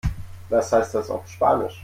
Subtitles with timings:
[0.49, 1.79] Was heißt das auf Spanisch?